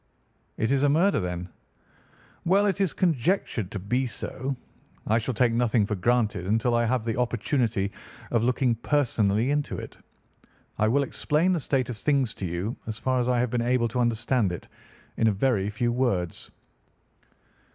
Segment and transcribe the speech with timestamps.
[0.57, 1.47] "It is a murder, then?"
[2.43, 4.55] "Well, it is conjectured to be so.
[5.05, 7.91] I shall take nothing for granted until I have the opportunity
[8.31, 9.95] of looking personally into it.
[10.79, 13.61] I will explain the state of things to you, as far as I have been
[13.61, 14.67] able to understand it,
[15.17, 16.49] in a very few words.